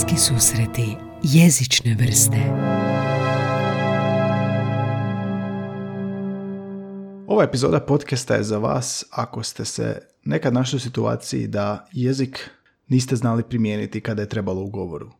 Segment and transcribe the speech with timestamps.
[0.00, 2.36] Bliski susreti jezične vrste
[7.26, 12.50] Ova epizoda podcasta je za vas ako ste se nekad našli u situaciji da jezik
[12.88, 15.10] niste znali primijeniti kada je trebalo u govoru.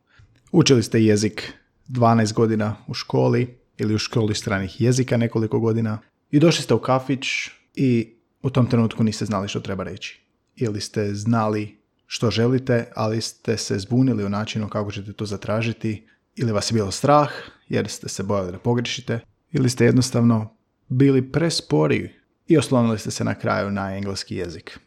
[0.52, 1.52] Učili ste jezik
[1.88, 5.98] 12 godina u školi ili u školi stranih jezika nekoliko godina
[6.30, 7.26] i došli ste u kafić
[7.74, 10.20] i u tom trenutku niste znali što treba reći.
[10.56, 11.79] Ili ste znali
[12.12, 16.74] što želite, ali ste se zbunili u načinu kako ćete to zatražiti, ili vas je
[16.74, 17.30] bilo strah
[17.68, 19.20] jer ste se bojali da pogrešite,
[19.52, 20.56] ili ste jednostavno
[20.88, 22.10] bili prespori
[22.46, 24.78] i oslonili ste se na kraju na engleski jezik.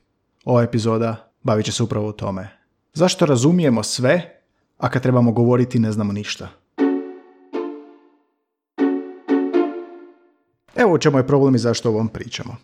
[0.45, 2.49] Ova epizoda bavit će se upravo o tome.
[2.94, 4.41] Zašto razumijemo sve,
[4.77, 6.49] a kad trebamo govoriti ne znamo ništa?
[10.75, 12.55] Evo u čemu je problem i zašto o ovom pričamo.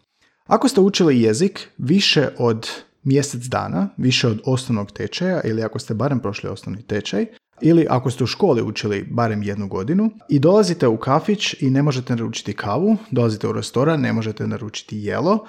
[0.45, 2.69] Ako ste učili jezik više od
[3.03, 7.25] mjesec dana, više od osnovnog tečaja ili ako ste barem prošli osnovni tečaj,
[7.61, 11.83] ili ako ste u školi učili barem jednu godinu i dolazite u kafić i ne
[11.83, 15.45] možete naručiti kavu, dolazite u restoran, ne možete naručiti jelo,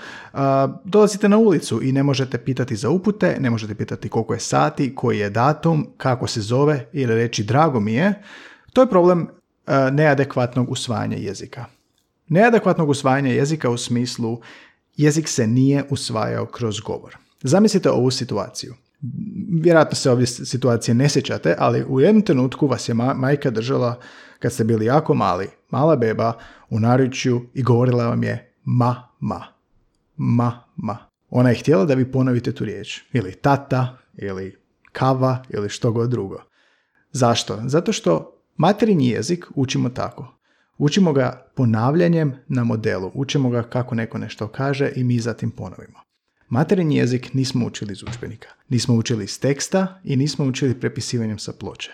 [0.84, 4.95] dolazite na ulicu i ne možete pitati za upute, ne možete pitati koliko je sati,
[4.95, 8.23] koji je datum, kako se zove ili reći drago mi je,
[8.73, 9.29] to je problem
[9.92, 11.64] neadekvatnog usvajanja jezika.
[12.29, 14.41] Neadekvatnog usvajanja jezika u smislu
[14.97, 17.17] jezik se nije usvajao kroz govor.
[17.42, 18.74] Zamislite ovu situaciju.
[19.62, 24.00] Vjerojatno se ovdje situacije ne sjećate, ali u jednom trenutku vas je majka držala
[24.38, 26.33] kad ste bili jako mali, mala beba
[26.70, 29.44] u naručju i govorila vam je ma, ma,
[30.16, 30.96] ma, ma.
[31.30, 33.02] Ona je htjela da vi ponovite tu riječ.
[33.12, 34.56] Ili tata, ili
[34.92, 36.42] kava, ili što god drugo.
[37.12, 37.62] Zašto?
[37.66, 40.34] Zato što materinji jezik učimo tako.
[40.78, 43.11] Učimo ga ponavljanjem na modelu.
[43.14, 45.98] Učimo ga kako neko nešto kaže i mi zatim ponovimo.
[46.51, 48.48] Materinji jezik nismo učili iz učbenika.
[48.69, 51.91] Nismo učili iz teksta i nismo učili prepisivanjem sa ploče.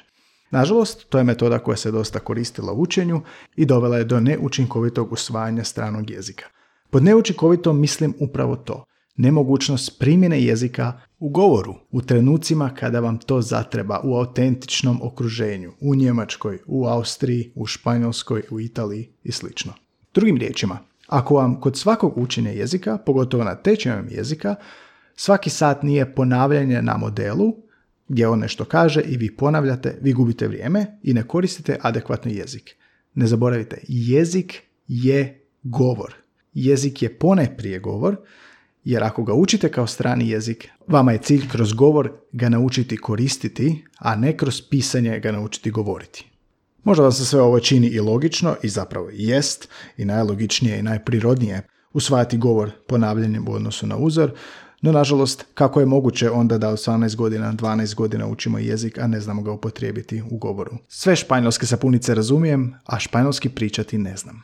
[0.50, 3.20] Nažalost, to je metoda koja se dosta koristila u učenju
[3.56, 6.44] i dovela je do neučinkovitog usvajanja stranog jezika.
[6.90, 8.84] Pod neučinkovitom mislim upravo to.
[9.16, 15.94] Nemogućnost primjene jezika u govoru, u trenucima kada vam to zatreba, u autentičnom okruženju, u
[15.94, 19.46] Njemačkoj, u Austriji, u Španjolskoj, u Italiji i sl.
[20.14, 24.54] Drugim riječima, ako vam kod svakog učenja jezika, pogotovo na tečajnom jezika,
[25.14, 27.56] svaki sat nije ponavljanje na modelu,
[28.08, 32.76] gdje on nešto kaže i vi ponavljate, vi gubite vrijeme i ne koristite adekvatno jezik.
[33.14, 36.14] Ne zaboravite, jezik je govor.
[36.54, 38.16] Jezik je pone prije govor,
[38.84, 43.84] jer ako ga učite kao strani jezik, vama je cilj kroz govor ga naučiti koristiti,
[43.98, 46.30] a ne kroz pisanje ga naučiti govoriti.
[46.86, 51.62] Možda vam se sve ovo čini i logično i zapravo jest i najlogičnije i najprirodnije
[51.92, 54.30] usvajati govor ponavljanjem u odnosu na uzor,
[54.82, 59.20] no nažalost kako je moguće onda da 18 godina, 12 godina učimo jezik, a ne
[59.20, 60.76] znamo ga upotrijebiti u govoru.
[60.88, 64.42] Sve španjolske sapunice razumijem, a španjolski pričati ne znam.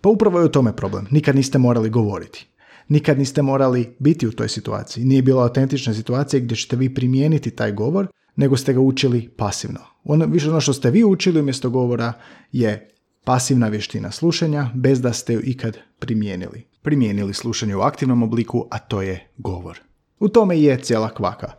[0.00, 1.06] Pa upravo je u tome problem.
[1.10, 2.48] Nikad niste morali govoriti.
[2.88, 5.04] Nikad niste morali biti u toj situaciji.
[5.04, 9.80] Nije bila autentična situacija gdje ćete vi primijeniti taj govor, nego ste ga učili pasivno.
[10.04, 12.12] Ono, više ono što ste vi učili umjesto govora
[12.52, 12.90] je
[13.24, 16.66] pasivna vještina slušanja bez da ste ju ikad primijenili.
[16.82, 19.80] Primijenili slušanje u aktivnom obliku, a to je govor.
[20.18, 21.52] U tome je cijela kvaka.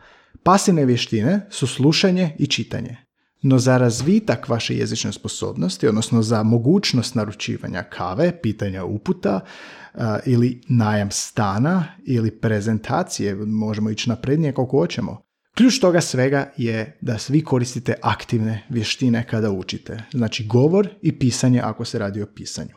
[0.43, 2.97] Pasivne vještine su slušanje i čitanje.
[3.41, 9.39] No za razvitak vaše jezične sposobnosti, odnosno za mogućnost naručivanja kave, pitanja uputa
[10.25, 15.21] ili najam stana ili prezentacije, možemo ići naprednije koliko hoćemo,
[15.55, 20.03] Ključ toga svega je da svi koristite aktivne vještine kada učite.
[20.11, 22.75] Znači govor i pisanje ako se radi o pisanju.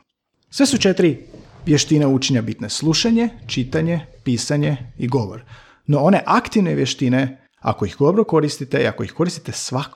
[0.50, 1.26] Sve su četiri
[1.66, 2.68] vještine učenja bitne.
[2.68, 5.42] Slušanje, čitanje, pisanje i govor.
[5.86, 9.52] No one aktivne vještine, ako ih dobro koristite i ako ih koristite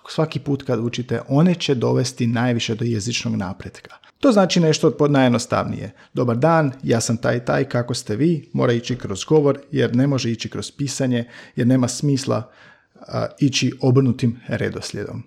[0.09, 4.08] svaki put kad učite, one će dovesti najviše do jezičnog napretka.
[4.19, 5.93] To znači nešto pod najjednostavnije.
[6.15, 10.07] Dobar dan, ja sam taj taj, kako ste vi, mora ići kroz govor jer ne
[10.07, 11.25] može ići kroz pisanje,
[11.57, 12.51] jer nema smisla
[13.41, 15.23] ići obrnutim redoslijedom.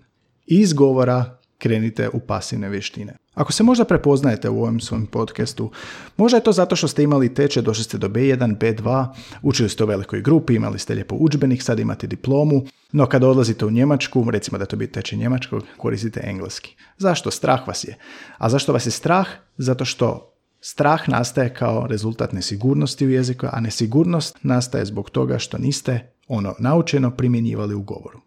[0.46, 3.21] Iz govora krenite u pasivne vještine.
[3.34, 5.72] Ako se možda prepoznajete u ovom svom podcastu,
[6.18, 9.08] možda je to zato što ste imali teče, došli ste do B1, B2,
[9.42, 13.66] učili ste u velikoj grupi, imali ste lijepo udžbenik, sad imate diplomu, no kada odlazite
[13.66, 16.76] u Njemačku, recimo da to bi teče njemačkog, koristite engleski.
[16.98, 17.32] Zašto?
[17.32, 17.98] Strah vas je.
[18.38, 19.28] A zašto vas je strah?
[19.58, 25.58] Zato što strah nastaje kao rezultat nesigurnosti u jeziku, a nesigurnost nastaje zbog toga što
[25.58, 28.20] niste ono naučeno primjenjivali u govoru.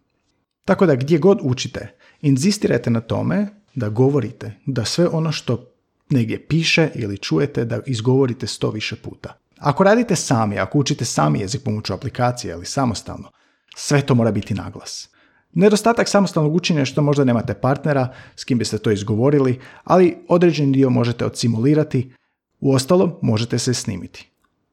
[0.65, 5.71] Tako da gdje god učite, inzistirajte na tome da govorite, da sve ono što
[6.09, 9.39] negdje piše ili čujete da izgovorite sto više puta.
[9.57, 13.31] Ako radite sami, ako učite sami jezik pomoću aplikacije ili samostalno,
[13.75, 15.09] sve to mora biti naglas.
[15.53, 20.73] Nedostatak samostalnog učenja je što možda nemate partnera s kim biste to izgovorili, ali određeni
[20.73, 22.13] dio možete odsimulirati,
[22.59, 24.29] uostalom možete se snimiti.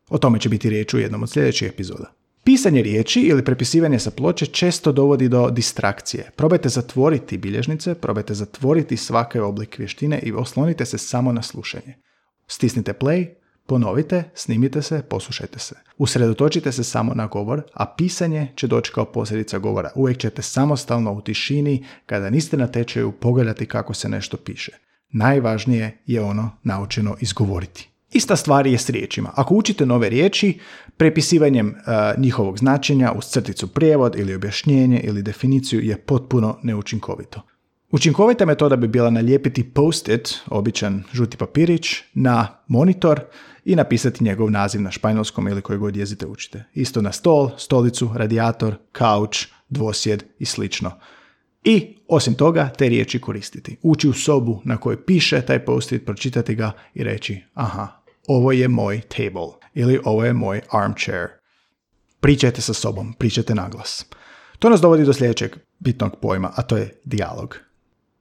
[0.08, 2.21] O tome će biti riječ u jednom od sljedećih epizoda.
[2.44, 6.30] Pisanje riječi ili prepisivanje sa ploče često dovodi do distrakcije.
[6.36, 11.94] Probajte zatvoriti bilježnice, probajte zatvoriti svaki oblik vještine i oslonite se samo na slušanje.
[12.46, 13.28] Stisnite play,
[13.66, 15.74] ponovite, snimite se, poslušajte se.
[15.98, 19.90] Usredotočite se samo na govor, a pisanje će doći kao posljedica govora.
[19.94, 24.72] Uvijek ćete samostalno u tišini, kada niste na tečaju, pogledati kako se nešto piše.
[25.10, 27.91] Najvažnije je ono naučeno izgovoriti.
[28.12, 29.30] Ista stvar je s riječima.
[29.34, 30.58] Ako učite nove riječi,
[30.96, 37.40] prepisivanjem uh, njihovog značenja uz crticu prijevod ili objašnjenje ili definiciju je potpuno neučinkovito.
[37.90, 43.20] Učinkovita metoda bi bila nalijepiti post-it, običan žuti papirić, na monitor
[43.64, 46.64] i napisati njegov naziv na španjolskom ili koji god jezite učite.
[46.74, 50.90] Isto na stol, stolicu, radijator, kauč, dvosjed i slično.
[51.64, 53.76] I osim toga te riječi koristiti.
[53.82, 58.68] Ući u sobu na kojoj piše taj post-it, pročitati ga i reći aha, ovo je
[58.68, 61.28] moj table ili ovo je moj armchair.
[62.20, 64.06] Pričajte sa sobom, pričajte naglas.
[64.58, 67.56] To nas dovodi do sljedećeg bitnog pojma, a to je dijalog.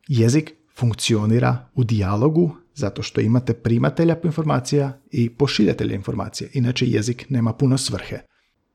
[0.08, 7.54] Jezik funkcionira u dijalogu zato što imate primatelja informacija i pošiljatelja informacije, inače jezik nema
[7.54, 8.20] puno svrhe.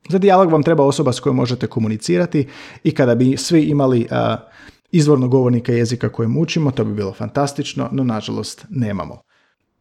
[0.08, 2.49] Za dijalog vam treba osoba s kojom možete komunicirati
[2.84, 4.06] i kada bi svi imali
[4.90, 9.20] izvorno govornika jezika kojem učimo, to bi bilo fantastično, no nažalost nemamo.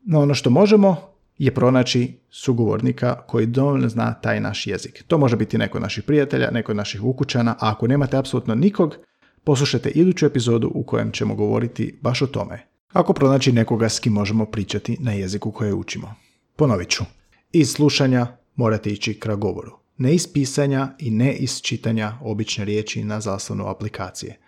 [0.05, 5.03] No ono što možemo je pronaći sugovornika koji dovoljno zna taj naš jezik.
[5.07, 8.55] To može biti neko od naših prijatelja, neko od naših ukućana, a ako nemate apsolutno
[8.55, 8.95] nikog,
[9.43, 12.67] poslušajte iduću epizodu u kojem ćemo govoriti baš o tome.
[12.93, 16.15] Ako pronaći nekoga s kim možemo pričati na jeziku koje učimo.
[16.55, 17.03] Ponovit ću.
[17.51, 19.71] Iz slušanja morate ići k govoru.
[19.97, 24.39] Ne iz pisanja i ne iz čitanja obične riječi na zaslonu aplikacije.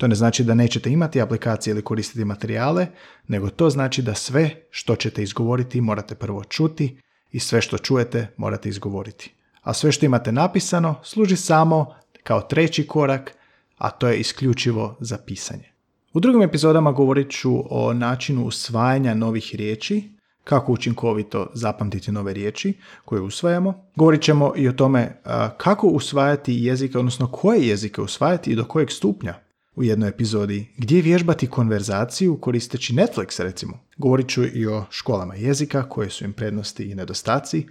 [0.00, 2.86] To ne znači da nećete imati aplikacije ili koristiti materijale,
[3.28, 7.00] nego to znači da sve što ćete izgovoriti morate prvo čuti
[7.32, 9.34] i sve što čujete morate izgovoriti.
[9.62, 13.34] A sve što imate napisano služi samo kao treći korak,
[13.78, 15.72] a to je isključivo za pisanje.
[16.12, 20.10] U drugim epizodama govorit ću o načinu usvajanja novih riječi,
[20.44, 22.74] kako učinkovito zapamtiti nove riječi
[23.04, 23.90] koje usvajamo.
[23.96, 25.20] Govorit ćemo i o tome
[25.56, 31.02] kako usvajati jezike, odnosno koje jezike usvajati i do kojeg stupnja u jednoj epizodi gdje
[31.02, 33.78] vježbati konverzaciju koristeći Netflix recimo.
[33.96, 37.66] Govorit ću i o školama jezika, koje su im prednosti i nedostaci.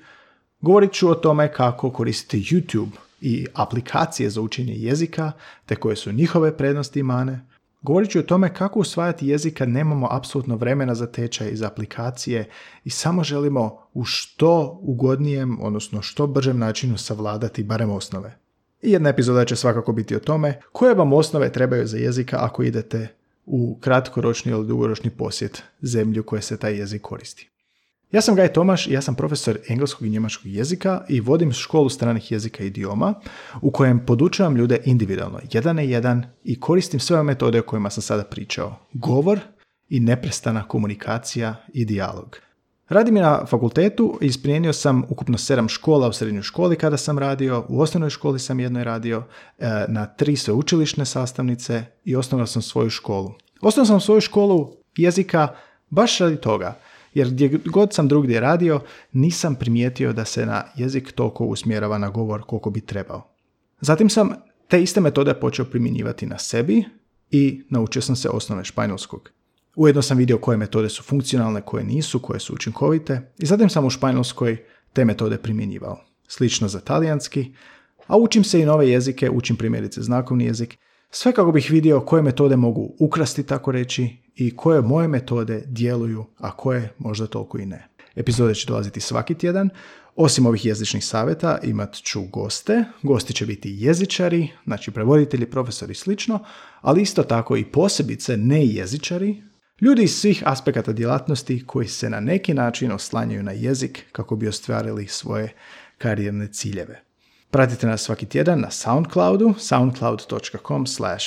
[0.62, 2.92] Govorit ću o tome kako koristiti YouTube
[3.22, 5.32] i aplikacije za učenje jezika,
[5.66, 7.46] te koje su njihove prednosti i mane.
[7.82, 12.50] Govorit ću o tome kako usvajati jezik kad nemamo apsolutno vremena za tečaj iz aplikacije
[12.84, 18.38] i samo želimo u što ugodnijem, odnosno što bržem načinu savladati barem osnove.
[18.82, 23.08] Jedna epizoda će svakako biti o tome koje vam osnove trebaju za jezika ako idete
[23.46, 27.50] u kratkoročni ili dugoročni posjet zemlju koje se taj jezik koristi.
[28.12, 31.90] Ja sam Gaj Tomaš i ja sam profesor engleskog i njemačkog jezika i vodim školu
[31.90, 33.14] stranih jezika i idioma
[33.62, 38.02] u kojem podučavam ljude individualno, jedan na jedan i koristim sve metode o kojima sam
[38.02, 38.76] sada pričao.
[38.94, 39.40] Govor
[39.90, 42.38] i neprestana komunikacija i dijalog.
[42.90, 47.20] Radim je na fakultetu i isprijenio sam ukupno sedam škola u srednjoj školi kada sam
[47.20, 49.24] radio, u osnovnoj školi sam jednoj radio,
[49.58, 53.32] e, na tri sveučilišne sastavnice i osnovao sam svoju školu.
[53.62, 55.48] Osnovao sam svoju školu jezika
[55.90, 56.80] baš radi toga,
[57.14, 58.82] jer gdje god sam drugdje radio,
[59.12, 63.34] nisam primijetio da se na jezik toliko usmjerava na govor koliko bi trebao.
[63.82, 64.30] Zatim sam
[64.68, 66.84] te iste metode počeo primjenjivati na sebi
[67.32, 69.30] i naučio sam se osnove španjolskog.
[69.76, 73.86] Ujedno sam vidio koje metode su funkcionalne, koje nisu, koje su učinkovite i zatim sam
[73.86, 76.00] u Španjolskoj te metode primjenjivao.
[76.28, 77.54] Slično za talijanski,
[78.08, 80.78] a učim se i nove jezike, učim primjerice znakovni jezik,
[81.12, 86.26] sve kako bih vidio koje metode mogu ukrasti, tako reći, i koje moje metode djeluju,
[86.38, 87.88] a koje možda toliko i ne.
[88.16, 89.70] Epizode će dolaziti svaki tjedan.
[90.16, 92.84] Osim ovih jezičnih savjeta imat ću goste.
[93.04, 96.40] Gosti će biti jezičari, znači prevoditelji, profesori i slično,
[96.82, 99.42] ali isto tako i posebice ne jezičari,
[99.82, 104.48] Ljudi iz svih aspekata djelatnosti koji se na neki način oslanjaju na jezik kako bi
[104.48, 105.54] ostvarili svoje
[105.98, 107.04] karijerne ciljeve.
[107.52, 111.26] Pratite nas svaki tjedan na Soundcloudu, soundcloud.com slash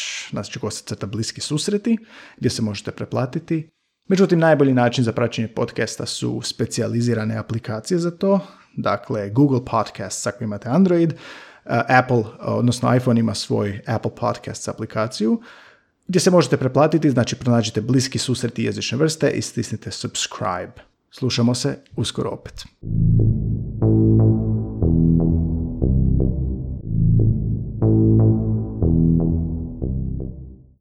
[0.85, 1.99] crta bliski susreti,
[2.37, 3.69] gdje se možete preplatiti.
[4.09, 8.41] Međutim, najbolji način za praćenje podcasta su specijalizirane aplikacije za to,
[8.77, 11.15] dakle Google Podcasts ako imate Android,
[11.89, 15.43] Apple, odnosno iPhone ima svoj Apple Podcasts aplikaciju,
[16.09, 20.83] gdje se možete preplatiti, znači pronađite bliski susreti jezične vrste i stisnite subscribe.
[21.11, 22.65] Slušamo se uskoro opet.